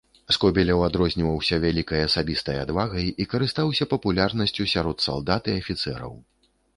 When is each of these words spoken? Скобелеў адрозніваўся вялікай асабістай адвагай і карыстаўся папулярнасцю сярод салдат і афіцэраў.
Скобелеў 0.35 0.79
адрозніваўся 0.85 1.55
вялікай 1.65 2.01
асабістай 2.07 2.57
адвагай 2.63 3.07
і 3.25 3.27
карыстаўся 3.33 3.87
папулярнасцю 3.93 4.67
сярод 4.73 4.97
салдат 5.07 5.43
і 5.51 5.55
афіцэраў. 5.61 6.13